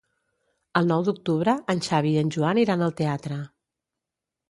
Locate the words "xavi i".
1.89-2.25